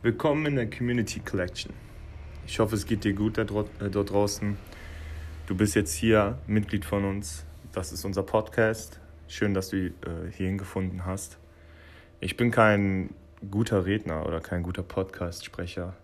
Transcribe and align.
Willkommen 0.00 0.46
in 0.46 0.54
der 0.54 0.70
Community 0.70 1.18
Collection. 1.18 1.72
Ich 2.46 2.60
hoffe, 2.60 2.76
es 2.76 2.86
geht 2.86 3.02
dir 3.02 3.14
gut 3.14 3.36
da 3.36 3.42
äh, 3.42 3.90
dort 3.90 4.12
draußen. 4.12 4.56
Du 5.48 5.56
bist 5.56 5.74
jetzt 5.74 5.92
hier 5.92 6.38
Mitglied 6.46 6.84
von 6.84 7.04
uns. 7.04 7.44
Das 7.72 7.90
ist 7.90 8.04
unser 8.04 8.22
Podcast. 8.22 9.00
Schön, 9.26 9.54
dass 9.54 9.70
du 9.70 9.86
äh, 9.88 9.92
hierhin 10.30 10.56
gefunden 10.56 11.04
hast. 11.04 11.38
Ich 12.20 12.36
bin 12.36 12.52
kein 12.52 13.10
guter 13.50 13.86
Redner 13.86 14.24
oder 14.24 14.40
kein 14.40 14.62
guter 14.62 14.84
Podcast-Sprecher, 14.84 15.96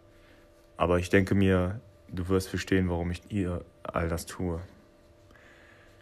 aber 0.76 0.98
ich 0.98 1.08
denke 1.08 1.36
mir, 1.36 1.80
du 2.08 2.28
wirst 2.28 2.48
verstehen, 2.48 2.88
warum 2.88 3.12
ich 3.12 3.22
ihr 3.28 3.64
all 3.84 4.08
das 4.08 4.26
tue. 4.26 4.60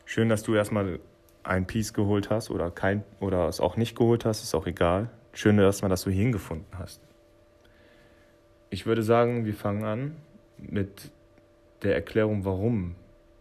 Schön, 0.07 0.31
dass 0.31 0.43
du 0.43 0.55
erstmal 0.55 0.99
ein 1.43 1.67
Piece 1.67 1.93
geholt 1.93 2.31
hast 2.31 2.49
oder 2.49 2.71
kein 2.71 3.05
oder 3.21 3.49
es 3.49 3.61
auch 3.61 3.77
nicht 3.77 3.99
geholt 3.99 4.25
hast, 4.25 4.43
ist 4.43 4.55
auch 4.55 4.67
egal. 4.67 5.11
Schön 5.35 5.59
erstmal, 5.59 5.91
dass 5.91 6.05
du 6.05 6.11
hier 6.11 6.23
hingefunden 6.23 6.79
hast. 6.79 7.03
Ich 8.73 8.87
würde 8.87 9.03
sagen, 9.03 9.45
wir 9.45 9.53
fangen 9.53 9.85
an 9.85 10.17
mit 10.57 11.11
der 11.83 11.95
Erklärung, 11.95 12.47
warum 12.47 12.95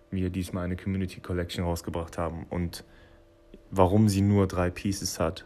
wir 0.09 0.29
diesmal 0.29 0.65
eine 0.65 0.75
Community 0.75 1.21
Collection 1.21 1.63
rausgebracht 1.63 2.17
haben 2.17 2.45
und 2.49 2.83
warum 3.69 4.09
sie 4.09 4.19
nur 4.19 4.45
drei 4.45 4.69
Pieces 4.69 5.21
hat, 5.21 5.45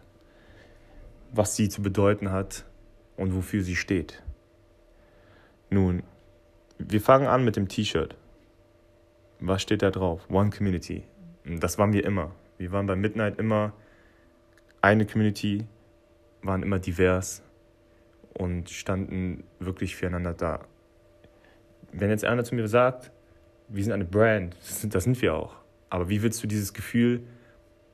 was 1.32 1.56
sie 1.56 1.70
zu 1.70 1.84
bedeuten 1.84 2.32
hat 2.32 2.66
und 3.16 3.36
wofür 3.36 3.62
sie 3.62 3.76
steht. 3.76 4.24
Nun, 5.70 6.02
wir 6.80 7.00
fangen 7.00 7.28
an 7.28 7.46
mit 7.46 7.56
dem 7.56 7.68
T-Shirt. 7.68 8.16
Was 9.40 9.62
steht 9.62 9.84
da 9.84 9.92
drauf? 9.92 10.28
One 10.32 10.50
Community. 10.50 11.04
Das 11.44 11.78
waren 11.78 11.94
wir 11.94 12.06
immer. 12.06 12.32
Wir 12.58 12.72
waren 12.72 12.88
bei 12.88 12.96
Midnight 12.96 13.38
immer 13.38 13.72
eine 14.82 15.06
Community, 15.06 15.68
waren 16.42 16.64
immer 16.64 16.80
divers 16.80 17.45
und 18.38 18.70
standen 18.70 19.44
wirklich 19.60 19.96
füreinander 19.96 20.34
da. 20.34 20.60
Wenn 21.92 22.10
jetzt 22.10 22.26
einer 22.26 22.44
zu 22.44 22.56
mir 22.56 22.68
sagt, 22.68 23.12
wir 23.68 23.84
sind 23.84 23.94
eine 23.94 24.06
Brand, 24.06 24.56
das 24.60 24.82
sind, 24.82 24.94
das 24.94 25.06
sind 25.06 25.22
wir 25.22 25.34
auch. 25.34 25.56
Aber 25.90 26.10
wie 26.10 26.22
willst 26.22 26.44
du 26.44 26.48
dieses 26.48 26.74
Gefühl 26.74 27.24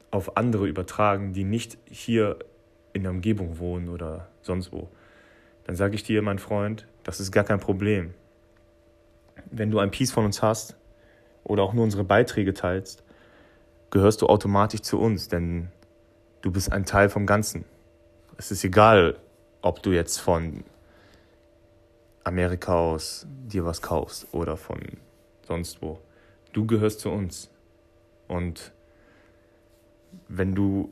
auf 0.09 0.37
andere 0.37 0.67
übertragen, 0.67 1.33
die 1.33 1.43
nicht 1.43 1.77
hier 1.85 2.39
in 2.93 3.03
der 3.03 3.11
Umgebung 3.11 3.59
wohnen 3.59 3.89
oder 3.89 4.27
sonst 4.41 4.71
wo? 4.71 4.89
Dann 5.65 5.75
sage 5.75 5.95
ich 5.95 6.03
dir, 6.03 6.21
mein 6.21 6.39
Freund, 6.39 6.87
das 7.03 7.19
ist 7.19 7.31
gar 7.31 7.43
kein 7.43 7.59
Problem. 7.59 8.13
Wenn 9.51 9.71
du 9.71 9.79
ein 9.79 9.91
Piece 9.91 10.11
von 10.11 10.25
uns 10.25 10.41
hast 10.41 10.75
oder 11.43 11.63
auch 11.63 11.73
nur 11.73 11.83
unsere 11.83 12.03
Beiträge 12.03 12.53
teilst, 12.53 13.03
gehörst 13.91 14.21
du 14.21 14.27
automatisch 14.27 14.81
zu 14.81 14.99
uns, 14.99 15.27
denn 15.27 15.69
du 16.41 16.51
bist 16.51 16.71
ein 16.71 16.85
Teil 16.85 17.09
vom 17.09 17.25
Ganzen. 17.25 17.65
Es 18.37 18.51
ist 18.51 18.63
egal, 18.63 19.17
ob 19.61 19.83
du 19.83 19.91
jetzt 19.91 20.19
von 20.19 20.63
Amerika 22.23 22.75
aus 22.75 23.25
dir 23.45 23.65
was 23.65 23.81
kaufst 23.81 24.27
oder 24.31 24.57
von 24.57 24.79
sonst 25.43 25.81
wo. 25.81 25.99
Du 26.53 26.65
gehörst 26.65 26.99
zu 26.99 27.09
uns. 27.09 27.49
Und 28.27 28.73
wenn 30.27 30.55
du 30.55 30.91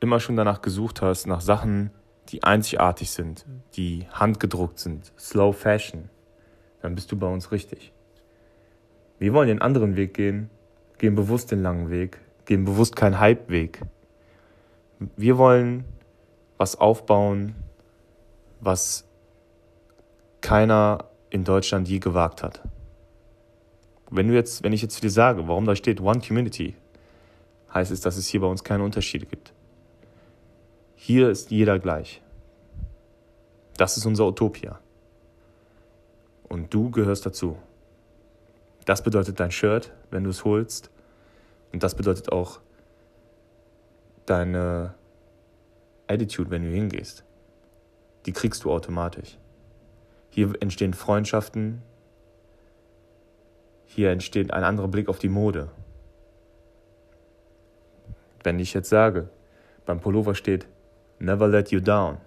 immer 0.00 0.20
schon 0.20 0.36
danach 0.36 0.62
gesucht 0.62 1.02
hast, 1.02 1.26
nach 1.26 1.40
Sachen, 1.40 1.90
die 2.28 2.42
einzigartig 2.42 3.10
sind, 3.10 3.46
die 3.74 4.06
handgedruckt 4.10 4.78
sind, 4.78 5.12
Slow 5.18 5.52
Fashion, 5.52 6.08
dann 6.80 6.94
bist 6.94 7.12
du 7.12 7.16
bei 7.16 7.26
uns 7.26 7.52
richtig. 7.52 7.92
Wir 9.18 9.32
wollen 9.34 9.48
den 9.48 9.62
anderen 9.62 9.96
Weg 9.96 10.14
gehen, 10.14 10.50
gehen 10.98 11.14
bewusst 11.14 11.50
den 11.50 11.62
langen 11.62 11.90
Weg, 11.90 12.18
gehen 12.44 12.64
bewusst 12.64 12.96
keinen 12.96 13.20
Hype-Weg. 13.20 13.82
Wir 15.16 15.38
wollen 15.38 15.84
was 16.58 16.76
aufbauen, 16.76 17.54
was 18.62 19.04
keiner 20.40 21.10
in 21.30 21.44
Deutschland 21.44 21.88
je 21.88 21.98
gewagt 21.98 22.42
hat. 22.42 22.62
Wenn 24.10 24.28
du 24.28 24.34
jetzt, 24.34 24.62
wenn 24.62 24.72
ich 24.72 24.82
jetzt 24.82 24.94
zu 24.94 25.00
dir 25.00 25.10
sage, 25.10 25.48
warum 25.48 25.66
da 25.66 25.74
steht 25.74 26.00
One 26.00 26.20
Community, 26.20 26.76
heißt 27.74 27.90
es, 27.90 28.00
dass 28.00 28.16
es 28.16 28.28
hier 28.28 28.40
bei 28.40 28.46
uns 28.46 28.62
keine 28.62 28.84
Unterschiede 28.84 29.26
gibt. 29.26 29.52
Hier 30.94 31.30
ist 31.30 31.50
jeder 31.50 31.78
gleich. 31.78 32.22
Das 33.76 33.96
ist 33.96 34.06
unser 34.06 34.26
Utopia. 34.28 34.78
Und 36.48 36.72
du 36.72 36.90
gehörst 36.90 37.26
dazu. 37.26 37.56
Das 38.84 39.02
bedeutet 39.02 39.40
dein 39.40 39.50
Shirt, 39.50 39.92
wenn 40.10 40.22
du 40.22 40.30
es 40.30 40.44
holst. 40.44 40.90
Und 41.72 41.82
das 41.82 41.96
bedeutet 41.96 42.30
auch 42.30 42.60
deine 44.26 44.94
Attitude, 46.06 46.50
wenn 46.50 46.62
du 46.62 46.70
hingehst. 46.70 47.24
Die 48.26 48.32
kriegst 48.32 48.64
du 48.64 48.70
automatisch. 48.70 49.38
Hier 50.30 50.52
entstehen 50.60 50.94
Freundschaften. 50.94 51.82
Hier 53.84 54.10
entsteht 54.10 54.52
ein 54.52 54.64
anderer 54.64 54.88
Blick 54.88 55.08
auf 55.08 55.18
die 55.18 55.28
Mode. 55.28 55.70
Wenn 58.42 58.58
ich 58.58 58.74
jetzt 58.74 58.88
sage, 58.88 59.28
beim 59.84 60.00
Pullover 60.00 60.34
steht 60.34 60.66
Never 61.18 61.46
let 61.46 61.70
you 61.70 61.80
down, 61.80 62.18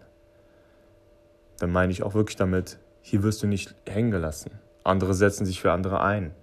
dann 1.60 1.72
meine 1.72 1.92
ich 1.92 2.04
auch 2.04 2.14
wirklich 2.14 2.38
damit, 2.38 2.80
hier 3.02 3.24
wirst 3.24 3.44
du 3.44 3.48
nicht 3.48 3.76
hängen 3.88 4.12
gelassen. 4.12 4.52
Andere 4.84 5.14
setzen 5.14 5.46
sich 5.46 5.62
für 5.62 5.72
andere 5.72 6.02
ein. 6.02 6.34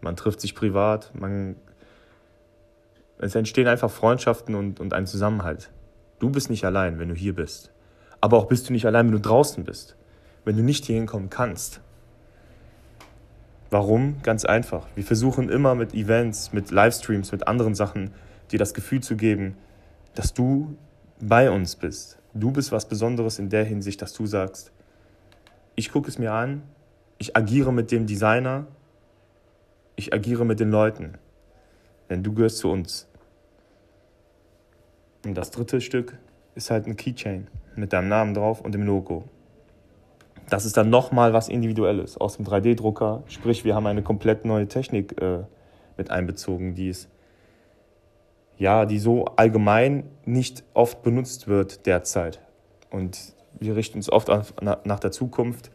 Man 0.00 0.16
trifft 0.16 0.40
sich 0.40 0.54
privat, 0.54 1.12
man 1.14 1.56
es 3.18 3.34
entstehen 3.34 3.68
einfach 3.68 3.90
Freundschaften 3.90 4.54
und, 4.54 4.80
und 4.80 4.92
ein 4.92 5.06
Zusammenhalt. 5.06 5.70
Du 6.18 6.30
bist 6.30 6.50
nicht 6.50 6.64
allein, 6.64 6.98
wenn 6.98 7.08
du 7.08 7.14
hier 7.14 7.34
bist. 7.34 7.73
Aber 8.24 8.38
auch 8.38 8.46
bist 8.46 8.66
du 8.66 8.72
nicht 8.72 8.86
allein, 8.86 9.04
wenn 9.04 9.12
du 9.12 9.20
draußen 9.20 9.64
bist. 9.64 9.96
Wenn 10.46 10.56
du 10.56 10.62
nicht 10.62 10.86
hier 10.86 10.96
hinkommen 10.96 11.28
kannst. 11.28 11.82
Warum? 13.68 14.22
Ganz 14.22 14.46
einfach. 14.46 14.86
Wir 14.94 15.04
versuchen 15.04 15.50
immer 15.50 15.74
mit 15.74 15.92
Events, 15.92 16.54
mit 16.54 16.70
Livestreams, 16.70 17.32
mit 17.32 17.46
anderen 17.46 17.74
Sachen 17.74 18.14
dir 18.50 18.58
das 18.58 18.72
Gefühl 18.72 19.02
zu 19.02 19.16
geben, 19.16 19.58
dass 20.14 20.32
du 20.32 20.74
bei 21.20 21.50
uns 21.50 21.76
bist. 21.76 22.16
Du 22.32 22.50
bist 22.50 22.72
was 22.72 22.88
Besonderes 22.88 23.38
in 23.38 23.50
der 23.50 23.64
Hinsicht, 23.64 24.00
dass 24.00 24.14
du 24.14 24.24
sagst, 24.24 24.72
ich 25.74 25.92
gucke 25.92 26.08
es 26.08 26.18
mir 26.18 26.32
an, 26.32 26.62
ich 27.18 27.36
agiere 27.36 27.74
mit 27.74 27.92
dem 27.92 28.06
Designer, 28.06 28.66
ich 29.96 30.14
agiere 30.14 30.46
mit 30.46 30.60
den 30.60 30.70
Leuten. 30.70 31.18
Denn 32.08 32.22
du 32.22 32.32
gehörst 32.32 32.56
zu 32.56 32.70
uns. 32.70 33.06
Und 35.26 35.34
das 35.34 35.50
dritte 35.50 35.82
Stück 35.82 36.16
ist 36.54 36.70
halt 36.70 36.86
ein 36.86 36.96
Keychain 36.96 37.48
mit 37.76 37.92
deinem 37.92 38.08
Namen 38.08 38.34
drauf 38.34 38.60
und 38.60 38.72
dem 38.72 38.82
Logo. 38.82 39.24
Das 40.50 40.64
ist 40.64 40.76
dann 40.76 40.90
nochmal 40.90 41.32
was 41.32 41.48
Individuelles 41.48 42.18
aus 42.18 42.36
dem 42.36 42.44
3D-Drucker. 42.44 43.22
Sprich, 43.28 43.64
wir 43.64 43.74
haben 43.74 43.86
eine 43.86 44.02
komplett 44.02 44.44
neue 44.44 44.68
Technik 44.68 45.20
äh, 45.20 45.44
mit 45.96 46.10
einbezogen, 46.10 46.74
die 46.74 46.88
ist 46.88 47.08
ja, 48.56 48.86
die 48.86 48.98
so 48.98 49.24
allgemein 49.36 50.04
nicht 50.24 50.62
oft 50.74 51.02
benutzt 51.02 51.48
wird 51.48 51.86
derzeit. 51.86 52.40
Und 52.90 53.34
wir 53.58 53.74
richten 53.74 53.98
uns 53.98 54.10
oft 54.10 54.28
nach 54.62 55.00
der 55.00 55.10
Zukunft 55.10 55.70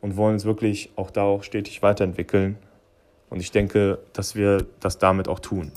und 0.00 0.16
wollen 0.16 0.34
uns 0.34 0.44
wirklich 0.44 0.92
auch 0.96 1.10
da 1.10 1.22
auch 1.22 1.42
stetig 1.42 1.82
weiterentwickeln. 1.82 2.58
Und 3.28 3.40
ich 3.40 3.50
denke, 3.50 3.98
dass 4.12 4.36
wir 4.36 4.66
das 4.80 4.98
damit 4.98 5.26
auch 5.26 5.40
tun. 5.40 5.72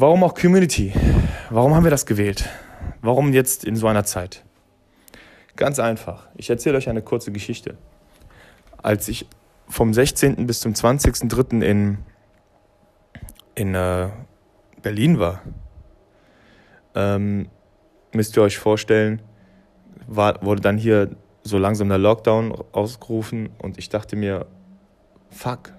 Warum 0.00 0.24
auch 0.24 0.32
Community? 0.32 0.94
Warum 1.50 1.74
haben 1.74 1.84
wir 1.84 1.90
das 1.90 2.06
gewählt? 2.06 2.48
Warum 3.02 3.34
jetzt 3.34 3.66
in 3.66 3.76
so 3.76 3.86
einer 3.86 4.02
Zeit? 4.02 4.42
Ganz 5.56 5.78
einfach. 5.78 6.26
Ich 6.36 6.48
erzähle 6.48 6.78
euch 6.78 6.88
eine 6.88 7.02
kurze 7.02 7.32
Geschichte. 7.32 7.76
Als 8.78 9.08
ich 9.08 9.26
vom 9.68 9.92
16. 9.92 10.46
bis 10.46 10.60
zum 10.60 10.72
20.03. 10.72 11.62
in, 11.62 11.98
in 13.54 13.74
äh, 13.74 14.08
Berlin 14.80 15.18
war, 15.18 15.42
ähm, 16.94 17.50
müsst 18.14 18.38
ihr 18.38 18.42
euch 18.42 18.56
vorstellen, 18.56 19.20
war, 20.06 20.42
wurde 20.42 20.62
dann 20.62 20.78
hier 20.78 21.10
so 21.42 21.58
langsam 21.58 21.90
der 21.90 21.98
Lockdown 21.98 22.54
ausgerufen 22.72 23.50
und 23.60 23.76
ich 23.76 23.90
dachte 23.90 24.16
mir, 24.16 24.46
fuck, 25.28 25.74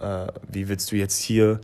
äh, 0.00 0.26
wie 0.48 0.68
willst 0.68 0.90
du 0.90 0.96
jetzt 0.96 1.22
hier 1.22 1.60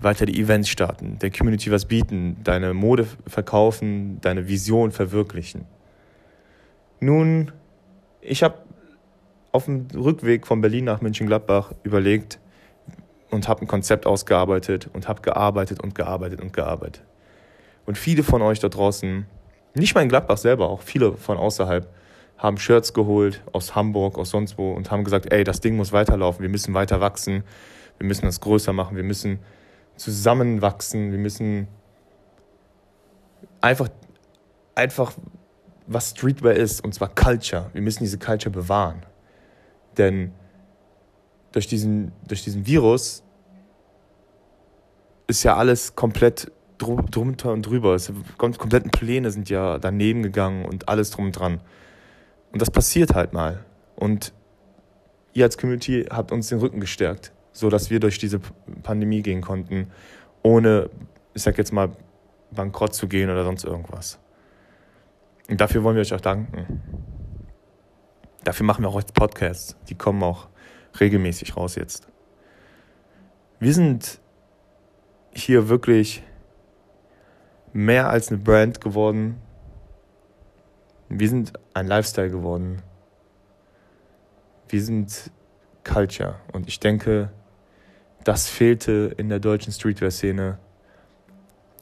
weiter 0.00 0.26
die 0.26 0.40
Events 0.40 0.68
starten, 0.68 1.18
der 1.18 1.30
Community 1.30 1.70
was 1.70 1.86
bieten, 1.86 2.36
deine 2.44 2.74
Mode 2.74 3.06
verkaufen, 3.26 4.20
deine 4.20 4.48
Vision 4.48 4.92
verwirklichen. 4.92 5.64
Nun, 7.00 7.52
ich 8.20 8.42
habe 8.42 8.56
auf 9.52 9.64
dem 9.64 9.86
Rückweg 9.94 10.46
von 10.46 10.60
Berlin 10.60 10.84
nach 10.84 11.00
München-Gladbach 11.00 11.72
überlegt 11.82 12.38
und 13.30 13.48
habe 13.48 13.62
ein 13.62 13.66
Konzept 13.68 14.06
ausgearbeitet 14.06 14.88
und 14.92 15.08
habe 15.08 15.22
gearbeitet 15.22 15.82
und 15.82 15.94
gearbeitet 15.94 16.40
und 16.40 16.52
gearbeitet. 16.52 17.02
Und 17.86 17.98
viele 17.98 18.22
von 18.22 18.42
euch 18.42 18.60
da 18.60 18.68
draußen, 18.68 19.26
nicht 19.74 19.94
mal 19.94 20.02
in 20.02 20.08
Gladbach 20.08 20.36
selber, 20.36 20.68
auch 20.68 20.82
viele 20.82 21.12
von 21.12 21.36
außerhalb, 21.38 21.88
haben 22.36 22.58
Shirts 22.58 22.94
geholt 22.94 23.42
aus 23.52 23.74
Hamburg, 23.74 24.16
aus 24.16 24.30
sonst 24.30 24.58
wo 24.58 24.72
und 24.72 24.90
haben 24.90 25.04
gesagt, 25.04 25.32
ey, 25.32 25.42
das 25.42 25.60
Ding 25.60 25.76
muss 25.76 25.92
weiterlaufen, 25.92 26.42
wir 26.42 26.48
müssen 26.48 26.72
weiter 26.72 27.00
wachsen, 27.00 27.42
wir 27.98 28.06
müssen 28.06 28.26
das 28.26 28.40
größer 28.40 28.72
machen, 28.72 28.96
wir 28.96 29.02
müssen 29.02 29.40
zusammenwachsen. 29.98 31.12
Wir 31.12 31.18
müssen 31.18 31.68
einfach, 33.60 33.88
einfach 34.74 35.12
was 35.86 36.10
Streetwear 36.10 36.54
ist, 36.54 36.84
und 36.84 36.94
zwar 36.94 37.08
Culture. 37.14 37.70
Wir 37.72 37.82
müssen 37.82 38.04
diese 38.04 38.18
Culture 38.18 38.50
bewahren. 38.50 39.04
Denn 39.96 40.32
durch 41.52 41.66
diesen, 41.66 42.12
durch 42.26 42.44
diesen 42.44 42.66
Virus 42.66 43.22
ist 45.26 45.42
ja 45.42 45.56
alles 45.56 45.94
komplett 45.94 46.50
drunter 46.78 47.52
und 47.52 47.62
drüber. 47.62 47.94
Es, 47.94 48.12
kompletten 48.36 48.90
Pläne 48.90 49.30
sind 49.30 49.50
ja 49.50 49.78
daneben 49.78 50.22
gegangen 50.22 50.64
und 50.64 50.88
alles 50.88 51.10
drum 51.10 51.26
und 51.26 51.32
dran. 51.32 51.60
Und 52.52 52.62
das 52.62 52.70
passiert 52.70 53.14
halt 53.14 53.32
mal. 53.32 53.64
Und 53.96 54.32
ihr 55.32 55.44
als 55.44 55.58
Community 55.58 56.06
habt 56.08 56.32
uns 56.32 56.48
den 56.48 56.58
Rücken 56.58 56.80
gestärkt, 56.80 57.32
sodass 57.58 57.90
wir 57.90 57.98
durch 57.98 58.18
diese 58.18 58.38
Pandemie 58.82 59.20
gehen 59.20 59.40
konnten, 59.40 59.90
ohne, 60.42 60.90
ich 61.34 61.42
sag 61.42 61.58
jetzt 61.58 61.72
mal, 61.72 61.90
bankrott 62.52 62.94
zu 62.94 63.08
gehen 63.08 63.28
oder 63.30 63.44
sonst 63.44 63.64
irgendwas. 63.64 64.20
Und 65.50 65.60
dafür 65.60 65.82
wollen 65.82 65.96
wir 65.96 66.02
euch 66.02 66.14
auch 66.14 66.20
danken. 66.20 66.80
Dafür 68.44 68.64
machen 68.64 68.84
wir 68.84 68.88
auch 68.88 68.98
jetzt 68.98 69.14
Podcasts. 69.14 69.76
Die 69.88 69.96
kommen 69.96 70.22
auch 70.22 70.48
regelmäßig 71.00 71.56
raus 71.56 71.74
jetzt. 71.74 72.08
Wir 73.58 73.74
sind 73.74 74.20
hier 75.32 75.68
wirklich 75.68 76.22
mehr 77.72 78.08
als 78.08 78.28
eine 78.28 78.38
Brand 78.38 78.80
geworden. 78.80 79.42
Wir 81.08 81.28
sind 81.28 81.52
ein 81.74 81.88
Lifestyle 81.88 82.30
geworden. 82.30 82.82
Wir 84.68 84.82
sind 84.82 85.32
Culture. 85.82 86.36
Und 86.52 86.68
ich 86.68 86.78
denke, 86.78 87.32
das 88.24 88.48
fehlte 88.48 89.14
in 89.16 89.28
der 89.28 89.40
deutschen 89.40 89.72
Streetwear-Szene. 89.72 90.58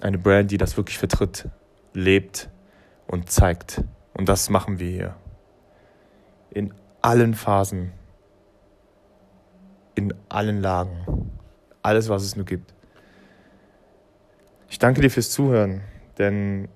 Eine 0.00 0.18
Brand, 0.18 0.50
die 0.50 0.58
das 0.58 0.76
wirklich 0.76 0.98
vertritt, 0.98 1.48
lebt 1.92 2.50
und 3.06 3.30
zeigt. 3.30 3.82
Und 4.14 4.28
das 4.28 4.50
machen 4.50 4.78
wir 4.78 4.90
hier. 4.90 5.16
In 6.50 6.74
allen 7.02 7.34
Phasen. 7.34 7.92
In 9.94 10.14
allen 10.28 10.60
Lagen. 10.60 11.30
Alles, 11.82 12.08
was 12.08 12.22
es 12.22 12.36
nur 12.36 12.44
gibt. 12.44 12.74
Ich 14.68 14.78
danke 14.78 15.00
dir 15.00 15.10
fürs 15.10 15.30
Zuhören, 15.30 15.82
denn 16.18 16.68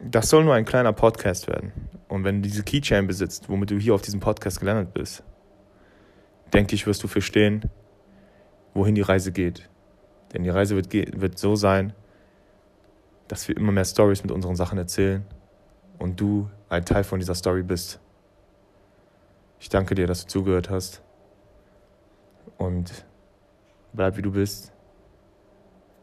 das 0.00 0.30
soll 0.30 0.44
nur 0.44 0.54
ein 0.54 0.64
kleiner 0.64 0.92
Podcast 0.92 1.46
werden. 1.48 1.72
Und 2.08 2.24
wenn 2.24 2.36
du 2.36 2.48
diese 2.48 2.62
Keychain 2.62 3.06
besitzt, 3.06 3.48
womit 3.48 3.70
du 3.70 3.78
hier 3.78 3.94
auf 3.94 4.02
diesem 4.02 4.20
Podcast 4.20 4.58
gelandet 4.58 4.94
bist, 4.94 5.22
denke 6.52 6.74
ich, 6.74 6.86
wirst 6.86 7.02
du 7.02 7.08
verstehen, 7.08 7.70
wohin 8.74 8.94
die 8.94 9.00
Reise 9.00 9.32
geht. 9.32 9.68
Denn 10.32 10.42
die 10.42 10.50
Reise 10.50 10.76
wird, 10.76 10.92
wird 10.92 11.38
so 11.38 11.56
sein, 11.56 11.92
dass 13.28 13.46
wir 13.48 13.56
immer 13.56 13.72
mehr 13.72 13.84
Stories 13.84 14.22
mit 14.22 14.32
unseren 14.32 14.56
Sachen 14.56 14.78
erzählen 14.78 15.24
und 15.98 16.20
du 16.20 16.48
ein 16.68 16.84
Teil 16.84 17.04
von 17.04 17.18
dieser 17.18 17.34
Story 17.34 17.62
bist. 17.62 18.00
Ich 19.58 19.68
danke 19.68 19.94
dir, 19.94 20.06
dass 20.06 20.22
du 20.22 20.28
zugehört 20.28 20.70
hast 20.70 21.02
und 22.58 23.04
bleib 23.92 24.16
wie 24.16 24.22
du 24.22 24.32
bist. 24.32 24.72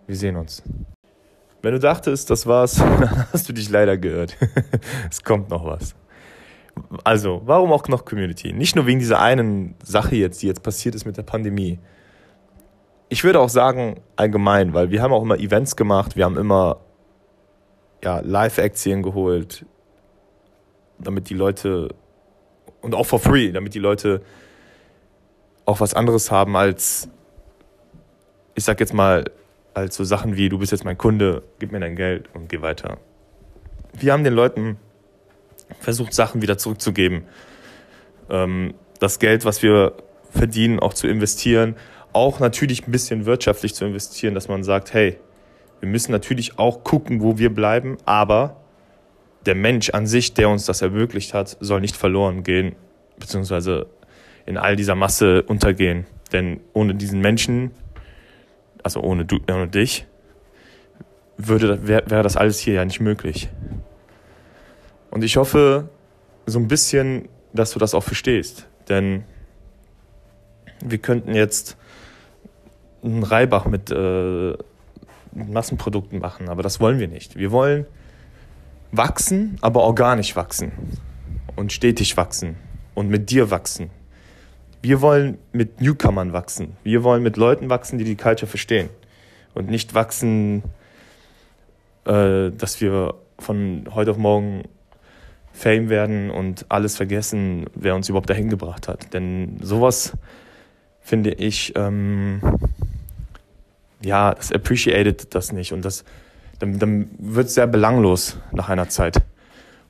Wir 0.05 0.15
sehen 0.15 0.35
uns. 0.35 0.63
Wenn 1.61 1.73
du 1.73 1.79
dachtest, 1.79 2.29
das 2.29 2.45
war's, 2.45 2.75
dann 2.75 3.31
hast 3.33 3.49
du 3.49 3.53
dich 3.53 3.69
leider 3.69 3.97
gehört. 3.97 4.37
es 5.09 5.23
kommt 5.23 5.49
noch 5.49 5.65
was. 5.65 5.95
Also, 7.03 7.41
warum 7.45 7.71
auch 7.71 7.87
noch 7.87 8.05
Community? 8.05 8.53
Nicht 8.53 8.75
nur 8.75 8.85
wegen 8.85 8.99
dieser 8.99 9.19
einen 9.19 9.75
Sache 9.83 10.15
jetzt, 10.15 10.41
die 10.43 10.47
jetzt 10.47 10.61
passiert 10.61 10.95
ist 10.95 11.05
mit 11.05 11.17
der 11.17 11.23
Pandemie. 11.23 11.79
Ich 13.09 13.23
würde 13.23 13.39
auch 13.39 13.49
sagen, 13.49 14.01
allgemein, 14.15 14.73
weil 14.73 14.91
wir 14.91 15.01
haben 15.01 15.13
auch 15.13 15.21
immer 15.21 15.39
Events 15.39 15.75
gemacht, 15.75 16.15
wir 16.15 16.25
haben 16.25 16.37
immer 16.37 16.81
ja, 18.03 18.19
Live-Acts 18.19 18.83
geholt, 18.83 19.65
damit 20.99 21.29
die 21.29 21.33
Leute, 21.33 21.89
und 22.81 22.93
auch 22.93 23.05
for 23.05 23.19
free, 23.19 23.51
damit 23.51 23.73
die 23.73 23.79
Leute 23.79 24.21
auch 25.65 25.79
was 25.79 25.93
anderes 25.93 26.31
haben 26.31 26.55
als, 26.55 27.09
ich 28.55 28.63
sag 28.63 28.79
jetzt 28.79 28.93
mal, 28.93 29.25
als 29.73 29.95
so 29.95 30.03
Sachen 30.03 30.35
wie, 30.35 30.49
du 30.49 30.57
bist 30.57 30.71
jetzt 30.71 30.85
mein 30.85 30.97
Kunde, 30.97 31.43
gib 31.59 31.71
mir 31.71 31.79
dein 31.79 31.95
Geld 31.95 32.29
und 32.33 32.49
geh 32.49 32.61
weiter. 32.61 32.97
Wir 33.93 34.13
haben 34.13 34.23
den 34.23 34.33
Leuten 34.33 34.77
versucht, 35.79 36.13
Sachen 36.13 36.41
wieder 36.41 36.57
zurückzugeben. 36.57 37.23
Ähm, 38.29 38.73
das 38.99 39.19
Geld, 39.19 39.45
was 39.45 39.61
wir 39.61 39.93
verdienen, 40.31 40.79
auch 40.79 40.93
zu 40.93 41.07
investieren. 41.07 41.75
Auch 42.17 42.39
natürlich 42.39 42.87
ein 42.87 42.91
bisschen 42.91 43.25
wirtschaftlich 43.25 43.75
zu 43.75 43.85
investieren, 43.85 44.33
dass 44.33 44.47
man 44.47 44.63
sagt, 44.63 44.93
hey, 44.93 45.17
wir 45.79 45.87
müssen 45.87 46.11
natürlich 46.11 46.57
auch 46.57 46.83
gucken, 46.83 47.21
wo 47.21 47.37
wir 47.37 47.53
bleiben, 47.53 47.97
aber 48.05 48.57
der 49.45 49.53
Mensch 49.53 49.91
an 49.91 50.07
sich, 50.07 50.33
der 50.33 50.49
uns 50.49 50.65
das 50.65 50.81
ermöglicht 50.81 51.35
hat, 51.35 51.57
soll 51.59 51.79
nicht 51.81 51.95
verloren 51.95 52.41
gehen, 52.41 52.75
beziehungsweise 53.19 53.85
in 54.47 54.57
all 54.57 54.75
dieser 54.75 54.95
Masse 54.95 55.43
untergehen. 55.43 56.07
Denn 56.31 56.59
ohne 56.73 56.95
diesen 56.95 57.21
Menschen 57.21 57.71
also 58.87 59.01
ohne, 59.01 59.25
du, 59.25 59.39
ohne 59.51 59.67
dich, 59.67 60.05
würde, 61.37 61.87
wäre 61.87 62.09
wär 62.09 62.23
das 62.23 62.37
alles 62.37 62.57
hier 62.59 62.75
ja 62.75 62.85
nicht 62.85 63.01
möglich. 63.01 63.49
Und 65.11 65.25
ich 65.25 65.35
hoffe 65.35 65.89
so 66.45 66.57
ein 66.57 66.69
bisschen, 66.69 67.27
dass 67.51 67.71
du 67.71 67.79
das 67.79 67.93
auch 67.93 68.03
verstehst. 68.03 68.67
Denn 68.87 69.25
wir 70.79 70.99
könnten 70.99 71.35
jetzt 71.35 71.77
einen 73.03 73.23
Reibach 73.23 73.65
mit 73.65 73.91
äh, 73.91 74.53
Massenprodukten 75.33 76.19
machen, 76.19 76.49
aber 76.49 76.63
das 76.63 76.79
wollen 76.79 76.99
wir 76.99 77.07
nicht. 77.07 77.35
Wir 77.35 77.51
wollen 77.51 77.85
wachsen, 78.91 79.57
aber 79.61 79.81
organisch 79.81 80.35
wachsen 80.35 80.71
und 81.55 81.73
stetig 81.73 82.17
wachsen 82.17 82.55
und 82.95 83.09
mit 83.09 83.29
dir 83.29 83.51
wachsen 83.51 83.89
wir 84.81 85.01
wollen 85.01 85.37
mit 85.51 85.81
Newcomern 85.81 86.33
wachsen. 86.33 86.77
Wir 86.83 87.03
wollen 87.03 87.23
mit 87.23 87.37
Leuten 87.37 87.69
wachsen, 87.69 87.97
die 87.97 88.05
die 88.05 88.15
Culture 88.15 88.47
verstehen. 88.47 88.89
Und 89.53 89.69
nicht 89.69 89.93
wachsen, 89.93 90.63
äh, 92.05 92.51
dass 92.51 92.79
wir 92.79 93.15
von 93.39 93.87
heute 93.93 94.11
auf 94.11 94.17
morgen 94.17 94.63
Fame 95.51 95.89
werden 95.89 96.29
und 96.29 96.65
alles 96.69 96.95
vergessen, 96.95 97.65
wer 97.73 97.95
uns 97.95 98.07
überhaupt 98.09 98.29
dahin 98.29 98.49
gebracht 98.49 98.87
hat. 98.87 99.13
Denn 99.13 99.57
sowas 99.61 100.13
finde 101.01 101.31
ich, 101.31 101.73
ähm, 101.75 102.41
ja, 104.01 104.33
das 104.33 104.51
appreciated 104.51 105.33
das 105.33 105.51
nicht 105.51 105.73
und 105.73 105.83
das, 105.83 106.03
dann, 106.59 106.79
dann 106.79 107.09
wird 107.17 107.47
es 107.47 107.55
sehr 107.55 107.67
belanglos 107.67 108.37
nach 108.51 108.69
einer 108.69 108.89
Zeit. 108.89 109.23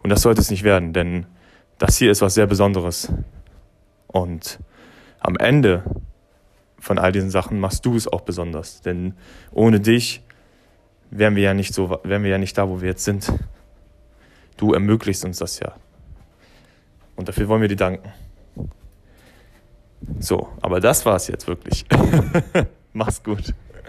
Und 0.04 0.10
das 0.10 0.22
sollte 0.22 0.42
es 0.42 0.50
nicht 0.50 0.64
werden, 0.64 0.94
denn 0.94 1.26
das 1.78 1.98
hier 1.98 2.12
ist 2.12 2.22
was 2.22 2.34
sehr 2.34 2.48
Besonderes. 2.48 3.12
Und 4.08 4.60
am 5.20 5.36
Ende 5.38 5.84
von 6.80 6.98
all 7.00 7.12
diesen 7.12 7.30
Sachen 7.30 7.60
machst 7.60 7.86
du 7.86 7.96
es 7.96 8.08
auch 8.08 8.22
besonders. 8.22 8.82
Denn 8.82 9.14
ohne 9.52 9.80
dich 9.80 10.24
wären 11.12 11.36
wir 11.36 11.44
ja 11.44 11.54
nicht 11.54 11.74
so, 11.74 12.00
wären 12.04 12.24
wir 12.24 12.32
ja 12.32 12.38
nicht 12.38 12.58
da, 12.58 12.70
wo 12.70 12.82
wir 12.82 12.90
jetzt 12.90 13.04
sind. 13.04 13.32
Du 14.58 14.74
ermöglichst 14.74 15.26
uns 15.26 15.40
das 15.40 15.60
ja. 15.60 15.76
Und 17.16 17.28
dafür 17.28 17.48
wollen 17.48 17.62
wir 17.62 17.68
dir 17.68 17.76
danken. 17.76 18.10
So, 20.20 20.50
aber 20.62 20.80
das 20.80 21.06
war's 21.06 21.28
jetzt 21.28 21.48
wirklich. 21.48 21.86
Mach's 22.94 23.22
gut. 23.24 23.54